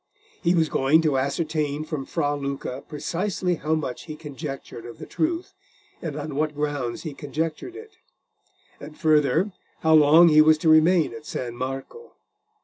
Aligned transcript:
He 0.41 0.55
was 0.55 0.67
going 0.67 1.03
to 1.03 1.19
ascertain 1.19 1.83
from 1.85 2.07
Fra 2.07 2.35
Luca 2.35 2.83
precisely 2.87 3.53
how 3.57 3.75
much 3.75 4.05
he 4.05 4.15
conjectured 4.15 4.83
of 4.83 4.97
the 4.97 5.05
truth, 5.05 5.53
and 6.01 6.15
on 6.15 6.33
what 6.33 6.55
grounds 6.55 7.03
he 7.03 7.13
conjectured 7.13 7.75
it; 7.75 7.99
and, 8.79 8.97
further, 8.97 9.51
how 9.81 9.93
long 9.93 10.29
he 10.29 10.41
was 10.41 10.57
to 10.57 10.69
remain 10.69 11.13
at 11.13 11.27
San 11.27 11.53
Marco. 11.55 12.13